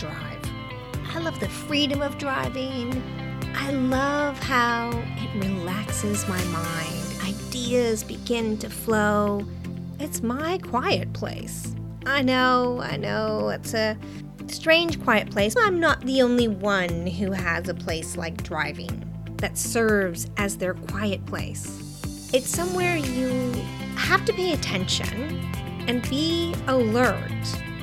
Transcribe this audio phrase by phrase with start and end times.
[0.00, 0.40] drive.
[1.14, 2.90] I love the freedom of driving.
[3.54, 7.04] I love how it relaxes my mind.
[7.22, 9.44] Ideas begin to flow.
[9.98, 11.74] It's my quiet place.
[12.06, 13.98] I know, I know, it's a
[14.46, 15.54] strange quiet place.
[15.58, 19.06] I'm not the only one who has a place like driving
[19.36, 22.00] that serves as their quiet place.
[22.32, 23.52] It's somewhere you
[23.96, 25.44] have to pay attention
[25.86, 27.28] and be alert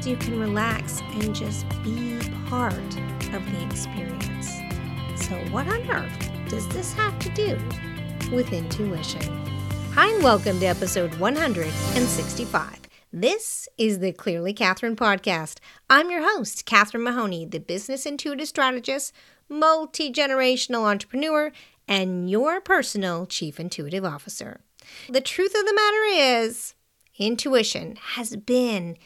[0.07, 2.73] you can relax and just be part
[3.33, 4.53] of the experience.
[5.17, 7.59] So, what on earth does this have to do
[8.33, 9.21] with intuition?
[9.91, 12.79] Hi, and welcome to episode 165.
[13.11, 15.57] This is the Clearly Catherine podcast.
[15.89, 19.11] I'm your host, Catherine Mahoney, the business intuitive strategist,
[19.49, 21.51] multi generational entrepreneur,
[21.85, 24.61] and your personal chief intuitive officer.
[25.09, 26.75] The truth of the matter is,
[27.17, 28.97] intuition has been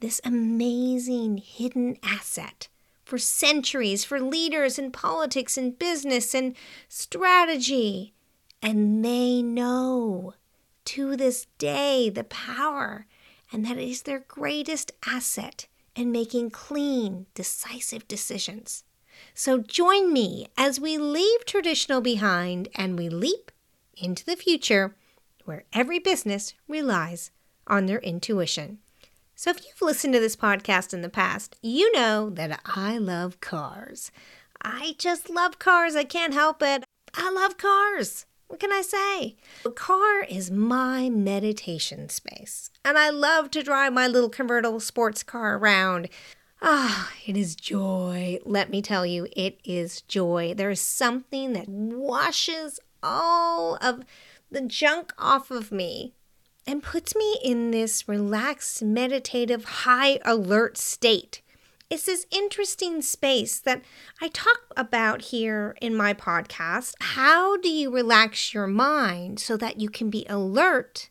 [0.00, 2.68] this amazing hidden asset
[3.04, 6.54] for centuries for leaders in politics and business and
[6.88, 8.14] strategy.
[8.62, 10.34] And they know
[10.86, 13.06] to this day the power
[13.52, 15.66] and that it is their greatest asset
[15.96, 18.84] in making clean, decisive decisions.
[19.34, 23.50] So join me as we leave traditional behind and we leap
[23.96, 24.94] into the future
[25.44, 27.30] where every business relies
[27.66, 28.78] on their intuition.
[29.40, 33.40] So, if you've listened to this podcast in the past, you know that I love
[33.40, 34.10] cars.
[34.60, 35.96] I just love cars.
[35.96, 36.84] I can't help it.
[37.14, 38.26] I love cars.
[38.48, 39.36] What can I say?
[39.64, 45.22] A car is my meditation space, and I love to drive my little convertible sports
[45.22, 46.10] car around.
[46.60, 48.40] Ah, it is joy.
[48.44, 50.52] Let me tell you, it is joy.
[50.54, 54.04] There is something that washes all of
[54.50, 56.12] the junk off of me
[56.70, 61.42] and puts me in this relaxed, meditative, high alert state.
[61.90, 63.82] It's this interesting space that
[64.20, 66.94] I talk about here in my podcast.
[67.00, 71.10] How do you relax your mind so that you can be alert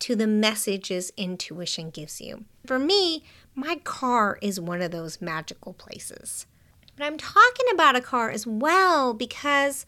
[0.00, 2.44] to the messages intuition gives you?
[2.66, 6.44] For me, my car is one of those magical places.
[6.98, 9.86] But I'm talking about a car as well because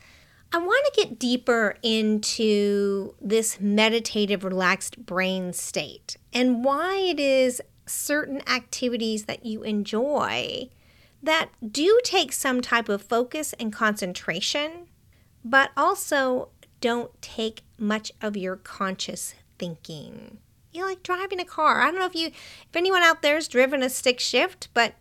[0.52, 7.62] I want to get deeper into this meditative, relaxed brain state and why it is
[7.86, 10.68] certain activities that you enjoy
[11.22, 14.88] that do take some type of focus and concentration,
[15.44, 16.48] but also
[16.80, 20.38] don't take much of your conscious thinking.
[20.72, 21.82] You know, like driving a car.
[21.82, 24.94] I don't know if you, if anyone out there has driven a stick shift, but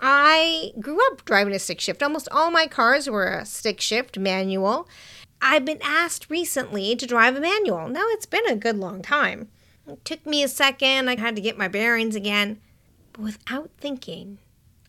[0.00, 2.02] I grew up driving a stick shift.
[2.02, 4.88] Almost all my cars were a stick shift manual.
[5.42, 7.88] I've been asked recently to drive a manual.
[7.88, 9.48] Now it's been a good long time.
[9.86, 11.08] It took me a second.
[11.08, 12.60] I had to get my bearings again.
[13.12, 14.38] But without thinking,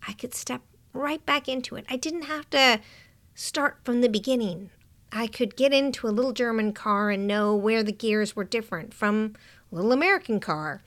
[0.07, 0.61] I could step
[0.93, 1.85] right back into it.
[1.89, 2.79] I didn't have to
[3.33, 4.69] start from the beginning.
[5.11, 8.93] I could get into a little German car and know where the gears were different
[8.93, 9.35] from
[9.71, 10.81] a little American car.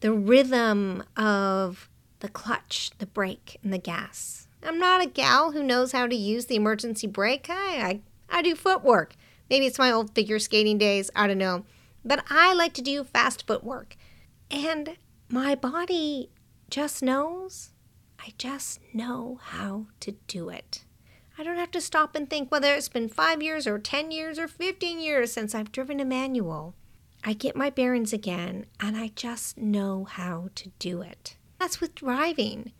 [0.00, 1.88] The rhythm of
[2.24, 4.48] the clutch, the brake, and the gas.
[4.62, 7.48] I'm not a gal who knows how to use the emergency brake.
[7.50, 9.14] I, I, I do footwork.
[9.50, 11.10] Maybe it's my old figure skating days.
[11.14, 11.66] I don't know.
[12.02, 13.96] But I like to do fast footwork.
[14.50, 14.96] And
[15.28, 16.30] my body
[16.70, 17.72] just knows.
[18.18, 20.82] I just know how to do it.
[21.36, 24.38] I don't have to stop and think whether it's been five years or 10 years
[24.38, 26.74] or 15 years since I've driven a manual.
[27.22, 31.36] I get my bearings again and I just know how to do it.
[31.58, 32.72] That's with driving.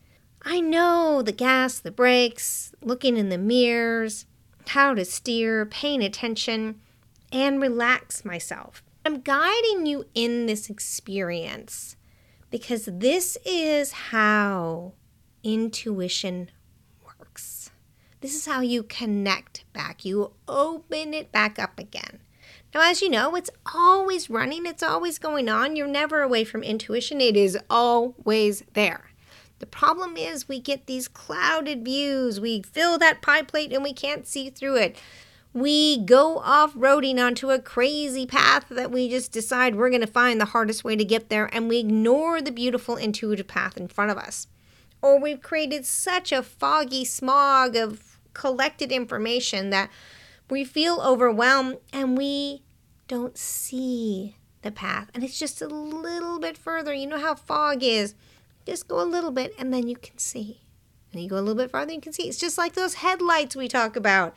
[0.43, 4.27] I know the gas, the brakes, looking in the mirrors,
[4.69, 6.81] how to steer, paying attention,
[7.33, 8.83] and relax myself.
[9.07, 11.97] I'm guiding you in this experience
[12.51, 14.93] because this is how
[15.43, 16.51] intuition
[17.05, 17.71] works.
[18.21, 20.05] This is how you connect back.
[20.05, 22.21] You open it back up again.
[22.75, 25.77] Now, as you know, it's always running, it's always going on.
[25.77, 29.11] You're never away from intuition, it is always there.
[29.61, 32.41] The problem is we get these clouded views.
[32.41, 35.01] We fill that pie plate and we can't see through it.
[35.53, 40.09] We go off roading onto a crazy path that we just decide we're going to
[40.09, 43.87] find the hardest way to get there and we ignore the beautiful intuitive path in
[43.87, 44.49] front of us.
[45.01, 49.91] Or we've created such a foggy smog of collected information that
[50.51, 52.65] we feel overwhelmed and we
[53.09, 55.11] don't see the path.
[55.15, 56.93] And it's just a little bit further.
[56.93, 58.15] You know how fog is.
[58.67, 60.63] Just go a little bit and then you can see.
[61.13, 62.29] And you go a little bit farther, you can see.
[62.29, 64.37] It's just like those headlights we talk about.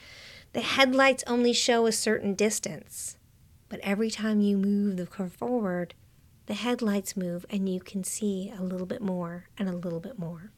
[0.54, 3.18] The headlights only show a certain distance.
[3.70, 5.96] But every time you move the car forward,
[6.46, 10.20] the headlights move and you can see a little bit more and a little bit
[10.20, 10.52] more.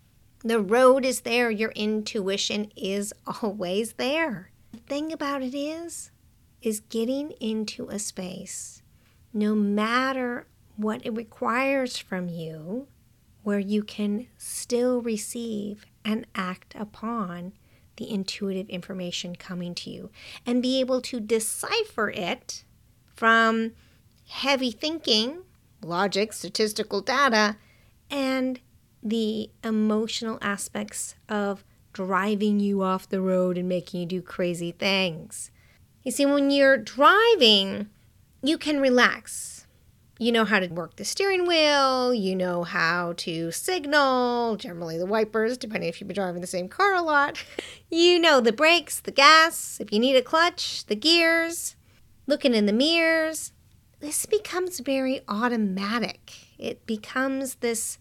[0.44, 4.52] The road is there, your intuition is always there.
[4.72, 6.12] The thing about it is,
[6.62, 8.82] is getting into a space,
[9.34, 12.88] no matter what it requires from you,
[13.44, 17.54] where you can still receive and act upon
[17.98, 20.10] the intuitive information coming to you
[20.46, 22.64] and be able to decipher it
[23.14, 23.72] from
[24.28, 25.44] heavy thinking,
[25.82, 27.58] logic, statistical data,
[28.10, 28.60] and
[29.04, 35.52] the emotional aspects of driving you off the road and making you do crazy things.
[36.04, 37.90] You see, when you're driving,
[38.42, 39.68] you can relax.
[40.18, 45.06] You know how to work the steering wheel, you know how to signal, generally the
[45.06, 47.42] wipers, depending if you've been driving the same car a lot.
[47.90, 51.78] you know the brakes, the gas, if you need a clutch, the gears,
[52.28, 53.54] looking in the mirrors.
[54.02, 56.34] This becomes very automatic.
[56.58, 57.98] It becomes this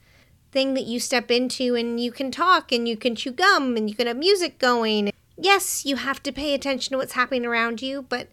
[0.50, 3.89] thing that you step into and you can talk and you can chew gum and
[3.89, 5.12] you can have music going.
[5.40, 8.29] Yes, you have to pay attention to what's happening around you, but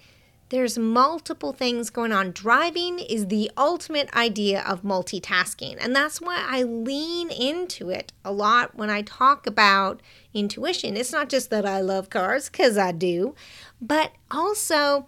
[0.50, 2.32] there's multiple things going on.
[2.32, 8.32] Driving is the ultimate idea of multitasking, and that's why I lean into it a
[8.32, 10.02] lot when I talk about
[10.34, 10.98] intuition.
[10.98, 13.36] It's not just that I love cars, because I do,
[13.80, 15.08] but also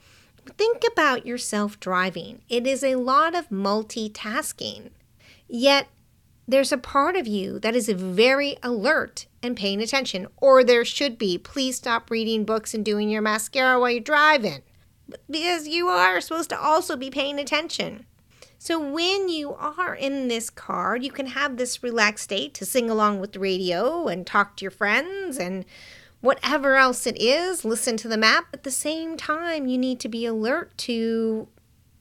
[0.56, 2.42] think about yourself driving.
[2.48, 4.92] It is a lot of multitasking.
[5.48, 5.88] Yet
[6.48, 11.18] there's a part of you that is very alert and paying attention, or there should
[11.18, 11.38] be.
[11.38, 14.62] Please stop reading books and doing your mascara while you're driving
[15.30, 18.06] because you are supposed to also be paying attention.
[18.60, 22.90] So when you are in this car, you can have this relaxed state to sing
[22.90, 25.64] along with the radio and talk to your friends and
[26.22, 28.48] whatever else it is, listen to the map.
[28.54, 31.48] At the same time, you need to be alert to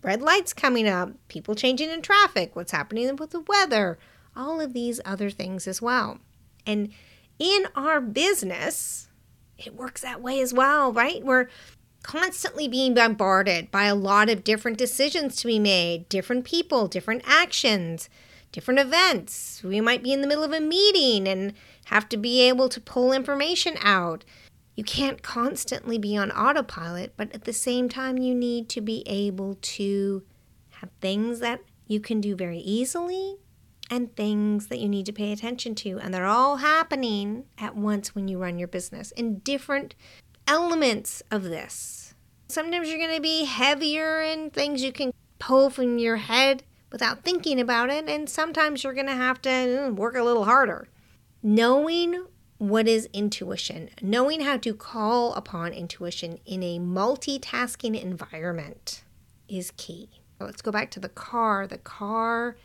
[0.03, 3.99] red lights coming up, people changing in traffic, what's happening with the weather,
[4.37, 6.19] all of these other things as well.
[6.67, 6.91] And
[7.39, 9.09] in our business,
[9.59, 11.25] it works that way as well, right?
[11.25, 11.49] We're
[12.03, 17.23] constantly being bombarded by a lot of different decisions to be made, different people, different
[17.27, 18.09] actions,
[18.53, 19.63] different events.
[19.65, 21.53] We might be in the middle of a meeting and
[21.87, 24.25] have to be able to pull information out.
[24.77, 29.03] You can't constantly be on autopilot, but at the same time, you need to be
[29.07, 30.23] able to
[30.81, 33.37] have things that you can do very easily
[33.91, 35.99] and things that you need to pay attention to.
[35.99, 39.95] And they're all happening at once when you run your business in different
[40.47, 42.15] elements of this.
[42.49, 46.63] Sometimes you're going to be heavier in things you can pull from your head
[46.93, 50.45] without thinking about it, and sometimes you're going to have to mm, work a little
[50.45, 50.89] harder.
[51.43, 52.27] Knowing
[52.59, 59.03] what is intuition, knowing how to call upon intuition in a multitasking environment
[59.49, 60.09] is key.
[60.41, 61.67] Let's go back to the car.
[61.67, 62.57] The car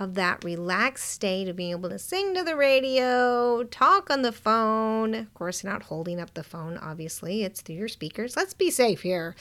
[0.00, 4.32] of that relaxed state of being able to sing to the radio, talk on the
[4.32, 5.14] phone.
[5.14, 8.36] Of course, not holding up the phone, obviously, it's through your speakers.
[8.36, 9.34] Let's be safe here.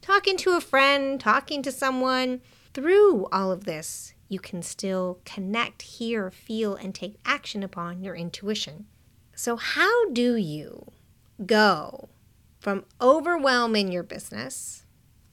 [0.00, 2.40] Talking to a friend, talking to someone.
[2.74, 8.14] Through all of this, you can still connect, hear, feel, and take action upon your
[8.16, 8.86] intuition.
[9.34, 10.92] So, how do you
[11.44, 12.08] go
[12.60, 14.86] from overwhelming your business,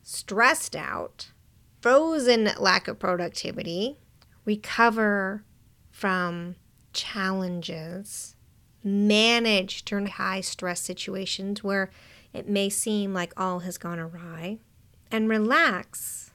[0.04, 1.32] stressed out,
[1.80, 3.98] frozen lack of productivity,
[4.46, 5.44] recover
[5.90, 6.56] from
[6.94, 8.36] challenges,
[8.84, 11.90] manage during high stress situations where
[12.34, 14.60] it may seem like all has gone awry,
[15.12, 16.32] and relax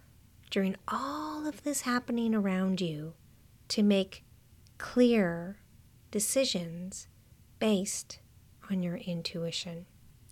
[0.50, 3.14] during all of this happening around you
[3.69, 4.25] to make
[4.78, 5.57] clear
[6.11, 7.09] decisions
[7.59, 8.19] based
[8.71, 9.87] on your intuition.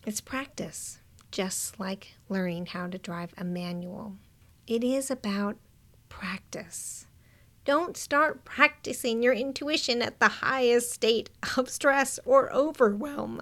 [0.06, 0.98] It's practice,
[1.30, 4.16] just like learning how to drive a manual.
[4.66, 5.56] It is about
[6.08, 7.06] practice.
[7.64, 13.40] Don't start practicing your intuition at the highest state of stress or overwhelm.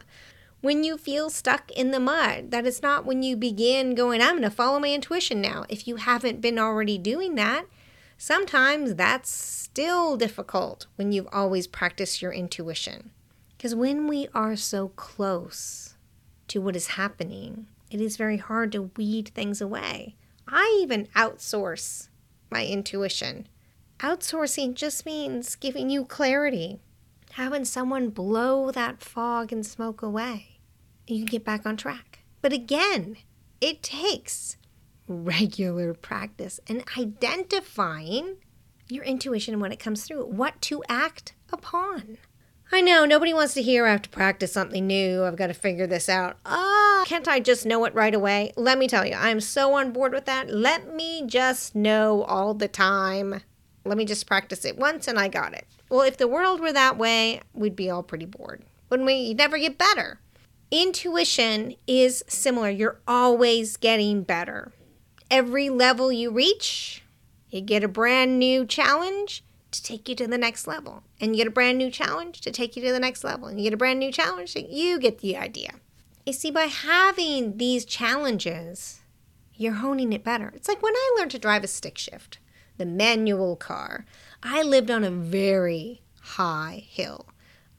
[0.60, 4.34] When you feel stuck in the mud, that is not when you begin going, I'm
[4.34, 5.64] going to follow my intuition now.
[5.68, 7.64] If you haven't been already doing that,
[8.16, 13.10] sometimes that's still difficult when you've always practiced your intuition.
[13.56, 15.96] Because when we are so close
[16.46, 20.14] to what is happening, it is very hard to weed things away.
[20.46, 22.08] I even outsource
[22.50, 23.48] my intuition
[24.02, 26.80] Outsourcing just means giving you clarity,
[27.34, 30.58] having someone blow that fog and smoke away.
[31.06, 32.24] You can get back on track.
[32.40, 33.16] But again,
[33.60, 34.56] it takes
[35.06, 38.38] regular practice and identifying
[38.88, 42.18] your intuition when it comes through, what to act upon.
[42.72, 45.22] I know nobody wants to hear I have to practice something new.
[45.22, 46.38] I've got to figure this out.
[46.44, 48.52] Oh, can't I just know it right away?
[48.56, 50.50] Let me tell you, I'm so on board with that.
[50.50, 53.42] Let me just know all the time.
[53.84, 55.66] Let me just practice it once and I got it.
[55.88, 58.62] Well, if the world were that way, we'd be all pretty bored.
[58.90, 59.14] Wouldn't we?
[59.14, 60.20] You'd never get better.
[60.70, 62.70] Intuition is similar.
[62.70, 64.72] You're always getting better.
[65.30, 67.02] Every level you reach,
[67.50, 71.02] you get a brand new challenge to take you to the next level.
[71.20, 73.48] And you get a brand new challenge to take you to the next level.
[73.48, 74.54] And you get a brand new challenge.
[74.56, 75.74] You get the idea.
[76.24, 79.00] You see, by having these challenges,
[79.54, 80.52] you're honing it better.
[80.54, 82.38] It's like when I learned to drive a stick shift,
[82.82, 84.04] the manual car,
[84.42, 87.28] I lived on a very high hill.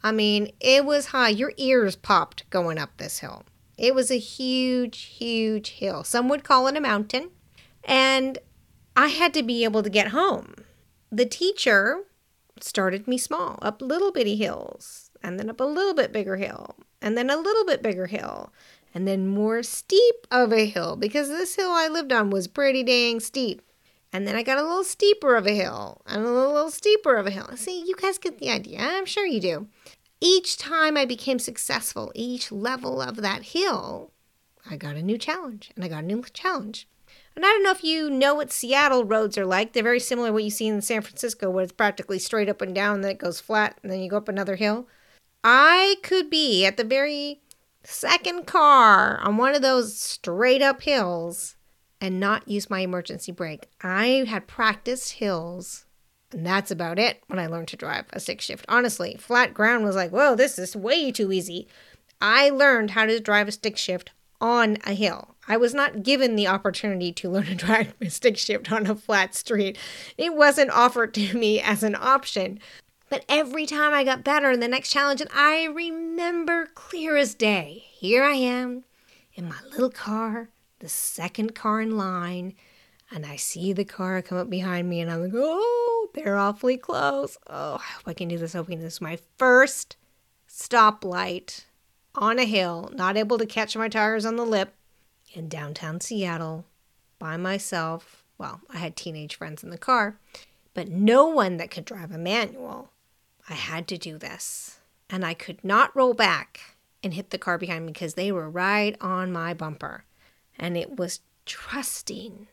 [0.02, 1.28] I mean, it was high.
[1.28, 3.44] Your ears popped going up this hill.
[3.78, 6.06] It was a huge, huge hill.
[6.06, 7.32] Some would call it a mountain.
[7.84, 8.38] And
[8.96, 10.56] I had to be able to get home.
[11.12, 12.06] The teacher
[12.62, 16.78] started me small, up little bitty hills, and then up a little bit bigger hill,
[17.02, 18.54] and then a little bit bigger hill,
[18.94, 22.84] and then more steep of a hill because this hill I lived on was pretty
[22.84, 23.62] dang steep.
[24.14, 27.26] And then I got a little steeper of a hill and a little, steeper of
[27.26, 27.50] a hill.
[27.56, 28.78] See, you guys get the idea.
[28.80, 29.68] I'm sure you do.
[30.22, 34.12] Each time I became successful, each level of that hill,
[34.70, 36.88] I got a new challenge and I got a new challenge.
[37.36, 39.74] And I don't know if you know what Seattle roads are like.
[39.74, 42.62] They're very similar to what you see in San Francisco, where it's practically straight up
[42.62, 44.88] and down, then it goes flat, and then you go up another hill.
[45.44, 47.42] I could be at the very
[47.84, 51.56] second car on one of those straight up hills
[52.04, 53.70] and not use my emergency brake.
[53.82, 55.86] I had practiced hills,
[56.34, 58.66] and that's about it when I learned to drive a stick shift.
[58.68, 61.66] Honestly, flat ground was like, whoa, this is way too easy.
[62.20, 65.36] I learned how to drive a stick shift on a hill.
[65.48, 68.96] I was not given the opportunity to learn to drive a stick shift on a
[68.96, 69.78] flat street.
[70.18, 72.60] It wasn't offered to me as an option.
[73.08, 77.34] But every time I got better in the next challenge, and I remember clear as
[77.34, 78.84] day, here I am
[79.36, 80.50] in my little car,
[80.84, 82.54] the second car in line,
[83.10, 86.76] and I see the car come up behind me, and I'm like, oh, they're awfully
[86.76, 87.38] close.
[87.48, 88.52] Oh, I hope I can do this.
[88.52, 89.96] Hoping this is my first
[90.48, 91.64] stoplight
[92.16, 94.76] on a hill, not able to catch my tires on the lip
[95.34, 96.66] in downtown Seattle
[97.18, 98.26] by myself.
[98.38, 100.18] Well, I had teenage friends in the car,
[100.74, 102.92] but no one that could drive a manual.
[103.48, 104.80] I had to do this.
[105.10, 106.60] And I could not roll back
[107.02, 110.04] and hit the car behind me because they were right on my bumper.
[110.58, 112.48] And it was trusting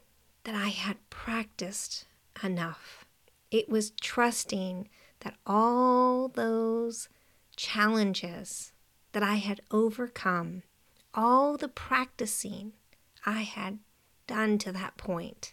[0.44, 2.06] that I had practiced
[2.42, 3.04] enough.
[3.50, 4.88] It was trusting
[5.20, 7.08] that all those
[7.56, 8.72] challenges
[9.12, 10.62] that I had overcome
[11.14, 12.72] all the practicing
[13.26, 13.78] I had
[14.26, 15.52] done to that point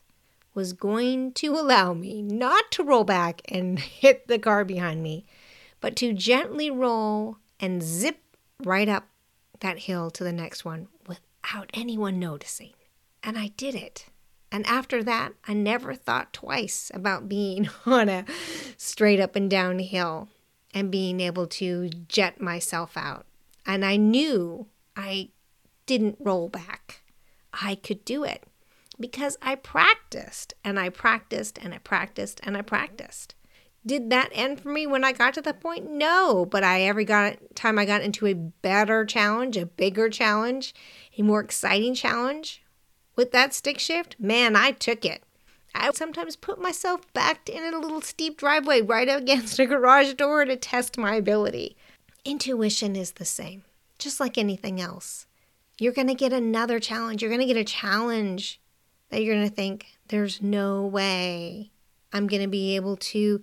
[0.53, 5.25] was going to allow me not to roll back and hit the car behind me,
[5.81, 8.19] but to gently roll and zip
[8.63, 9.07] right up
[9.59, 10.87] that hill to the next one
[11.47, 12.73] without anyone noticing.
[13.23, 14.05] And I did it.
[14.51, 18.25] And after that, I never thought twice about being on a
[18.77, 20.29] straight up and down hill
[20.73, 23.25] and being able to jet myself out.
[23.65, 25.29] And I knew I
[25.85, 27.01] didn't roll back.
[27.53, 28.43] I could do it
[28.99, 33.35] because I practiced and I practiced and I practiced and I practiced.
[33.87, 35.89] Did that end for me when I got to that point?
[35.89, 40.75] No, but I every got time I got into a better challenge, a bigger challenge,
[41.17, 42.61] a more exciting challenge
[43.15, 45.23] with that stick shift, man, I took it.
[45.73, 50.45] I sometimes put myself back in a little steep driveway right against a garage door
[50.45, 51.75] to test my ability.
[52.25, 53.63] Intuition is the same,
[53.97, 55.27] just like anything else
[55.79, 57.21] you're going to get another challenge.
[57.21, 58.59] You're going to get a challenge
[59.09, 61.71] that you're going to think there's no way
[62.11, 63.41] I'm going to be able to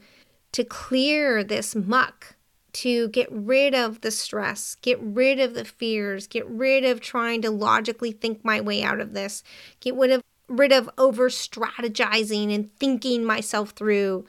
[0.55, 2.37] to clear this muck,
[2.73, 7.43] to get rid of the stress, get rid of the fears, get rid of trying
[7.43, 9.43] to logically think my way out of this,
[9.81, 14.27] get rid of rid of over strategizing and thinking myself through,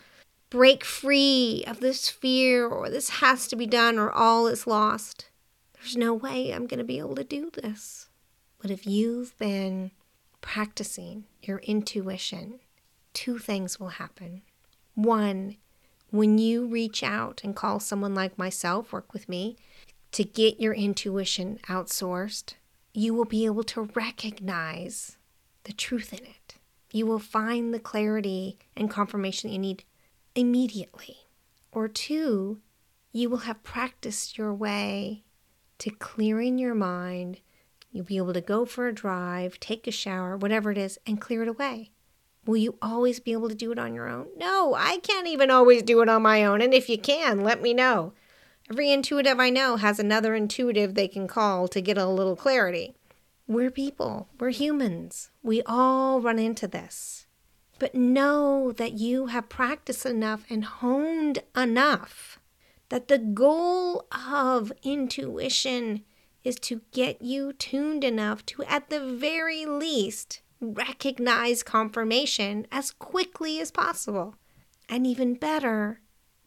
[0.50, 5.30] break free of this fear or this has to be done or all is lost.
[5.74, 8.10] There's no way I'm going to be able to do this.
[8.60, 9.92] But if you've been
[10.42, 12.62] practicing your intuition,
[13.14, 14.42] two things will happen.
[14.96, 15.58] One,
[16.16, 19.58] when you reach out and call someone like myself, work with me,
[20.12, 22.54] to get your intuition outsourced,
[22.94, 25.18] you will be able to recognize
[25.66, 26.56] the truth in it.
[26.92, 29.84] You will find the clarity and confirmation that you need
[30.34, 31.18] immediately.
[31.72, 32.62] Or two,
[33.12, 35.24] you will have practiced your way
[35.80, 37.42] to clearing your mind.
[37.92, 41.20] You'll be able to go for a drive, take a shower, whatever it is, and
[41.20, 41.92] clear it away.
[42.46, 44.28] Will you always be able to do it on your own?
[44.38, 46.62] No, I can't even always do it on my own.
[46.62, 48.14] And if you can, let me know.
[48.70, 52.96] Every intuitive I know has another intuitive they can call to get a little clarity.
[53.48, 55.30] We're people, we're humans.
[55.44, 57.26] We all run into this.
[57.80, 62.40] but know that you have practiced enough and honed enough
[62.90, 66.04] that the goal of intuition
[66.44, 70.42] is to get you tuned enough to, at the very least,
[70.74, 74.36] recognize confirmation as quickly as possible.
[74.88, 76.02] And even better,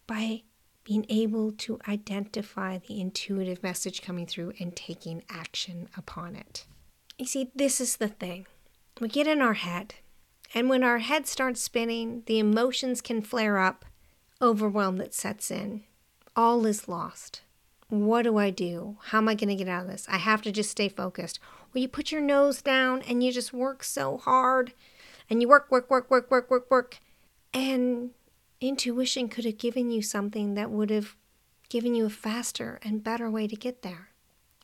[0.07, 0.43] by
[0.85, 6.65] being able to identify the intuitive message coming through and taking action upon it.
[7.19, 8.47] You see, this is the thing.
[9.01, 9.97] We get in our head,
[10.55, 13.85] and when our head starts spinning, the emotions can flare up,
[14.41, 15.83] overwhelm that sets in.
[16.35, 17.43] All is lost.
[17.89, 18.97] What do I do?
[19.07, 20.07] How am I going to get out of this?
[20.09, 21.39] I have to just stay focused.
[21.75, 24.73] Or you put your nose down and you just work so hard
[25.29, 26.99] and you work, work, work, work, work, work, work.
[27.53, 28.11] And
[28.61, 31.17] intuition could have given you something that would have
[31.69, 34.09] given you a faster and better way to get there.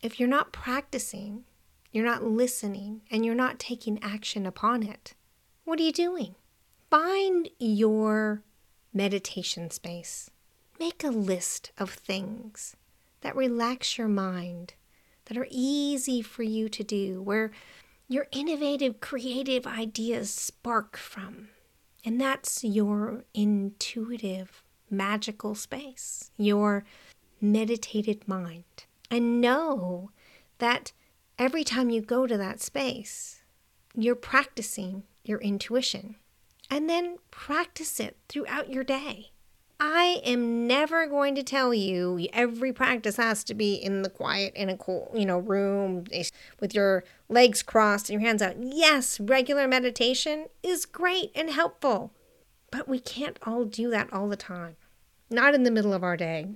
[0.03, 1.45] If you're not practicing,
[1.93, 5.15] you're not listening, and you're not taking action upon it,
[5.65, 6.35] what are you doing?
[6.91, 8.43] Find your
[8.93, 10.31] meditation space.
[10.79, 12.77] Make a list of things
[13.21, 14.75] that relax your mind,
[15.27, 17.51] that are easy for you to do, where
[18.09, 21.49] your innovative, creative ideas spark from.
[22.05, 26.85] And that's your intuitive, magical space, your
[27.41, 28.85] meditated mind.
[29.11, 30.11] And know
[30.59, 30.93] that
[31.39, 33.43] every time you go to that space,
[33.95, 36.17] you're practicing your intuition.
[36.71, 39.31] And then practice it throughout your day.
[39.87, 44.55] I am never going to tell you every practice has to be in the quiet
[44.55, 46.05] in a cool, you know, room
[46.59, 48.57] with your legs crossed and your hands out.
[48.59, 52.13] Yes, regular meditation is great and helpful.
[52.71, 54.77] But we can't all do that all the time.
[55.29, 56.47] Not in the middle of our day,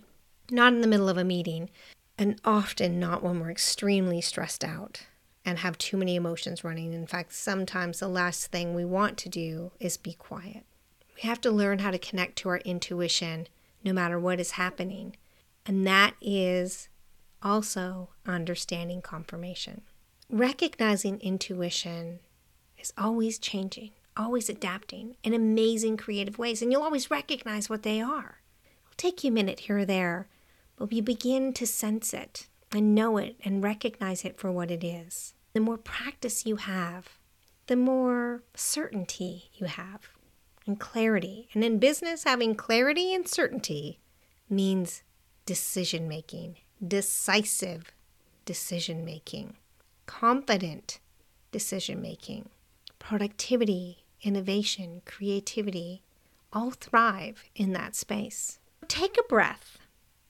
[0.51, 1.69] not in the middle of a meeting,
[2.17, 5.03] and often not when we're extremely stressed out
[5.45, 6.95] and have too many emotions running.
[6.95, 10.65] In fact, sometimes the last thing we want to do is be quiet.
[11.21, 13.49] We have to learn how to connect to our intuition
[13.85, 15.17] no matter what is happening.
[15.67, 16.89] And that is
[17.43, 19.83] also understanding confirmation.
[20.31, 22.21] Recognizing intuition
[22.79, 28.01] is always changing, always adapting in amazing creative ways, and you'll always recognize what they
[28.01, 28.41] are.
[28.85, 30.29] It'll take you a minute here or there,
[30.77, 34.85] but you begin to sense it and know it and recognize it for what it
[34.85, 35.35] is.
[35.53, 37.19] The more practice you have,
[37.67, 40.11] the more certainty you have
[40.69, 41.49] and clarity.
[41.55, 43.99] And in business, having clarity and certainty
[44.49, 45.03] means
[45.47, 47.93] decision making, decisive
[48.45, 49.57] decision making,
[50.07, 51.01] confident
[51.51, 52.51] decision making,
[52.99, 56.03] productivity, innovation, creativity
[56.53, 58.59] all thrive in that space.
[58.87, 59.79] Take a breath,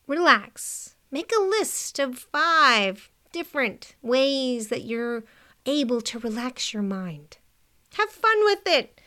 [0.07, 5.24] relax, make a list of five different ways that you're
[5.66, 7.38] able to relax your mind.
[7.94, 8.98] Have fun with it.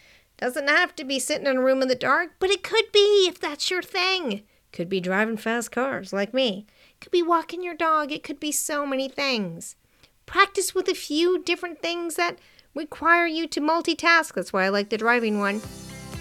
[0.42, 3.28] Doesn't have to be sitting in a room in the dark, but it could be
[3.28, 4.42] if that's your thing.
[4.74, 6.66] Could be driving fast cars like me.
[7.00, 8.12] Could be walking your dog.
[8.12, 9.76] It could be so many things.
[10.26, 12.40] Practice with a few different things that
[12.74, 14.34] require you to multitask.
[14.34, 15.62] That's why I like the driving one.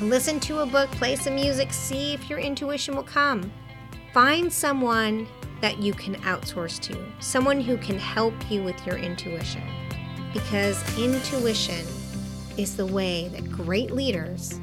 [0.02, 3.50] Listen to a book, play some music, see if your intuition will come.
[4.12, 5.26] Find someone
[5.62, 9.62] that you can outsource to, someone who can help you with your intuition.
[10.34, 11.86] Because intuition
[12.60, 14.58] is the way that great leaders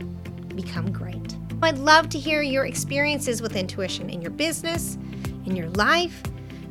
[0.56, 1.36] become great.
[1.64, 4.98] I'd love to hear your experiences with intuition in your business,
[5.46, 6.22] in your life.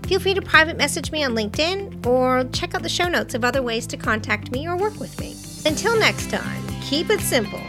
[0.05, 3.45] Feel free to private message me on LinkedIn or check out the show notes of
[3.45, 5.35] other ways to contact me or work with me.
[5.69, 7.61] Until next time, keep it simple,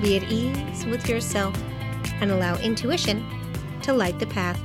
[0.00, 1.54] be at ease with yourself,
[2.22, 3.22] and allow intuition
[3.82, 4.58] to light the path